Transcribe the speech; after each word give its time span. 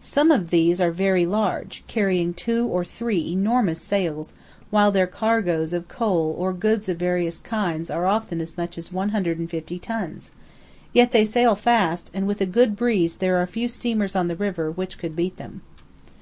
Some 0.00 0.30
of 0.30 0.48
these 0.48 0.80
are 0.80 0.90
very 0.90 1.26
large, 1.26 1.84
carrying 1.86 2.32
two 2.32 2.66
or 2.66 2.82
three 2.82 3.30
enormous 3.30 3.78
sails, 3.78 4.32
while 4.70 4.90
their 4.90 5.06
cargoes 5.06 5.74
of 5.74 5.86
coal 5.86 6.34
or 6.38 6.54
goods 6.54 6.88
of 6.88 6.96
various 6.96 7.40
kinds 7.40 7.90
are 7.90 8.06
often 8.06 8.40
as 8.40 8.56
much 8.56 8.78
as 8.78 8.90
150 8.90 9.78
tons; 9.80 10.30
yet 10.94 11.12
they 11.12 11.26
sail 11.26 11.54
fast, 11.54 12.10
and 12.14 12.26
with 12.26 12.40
a 12.40 12.46
good 12.46 12.74
breeze 12.74 13.16
there 13.16 13.36
are 13.36 13.44
few 13.44 13.68
steamers 13.68 14.16
on 14.16 14.28
the 14.28 14.34
river 14.36 14.70
which 14.70 14.96
could 14.96 15.14
beat 15.14 15.36
them. 15.36 15.60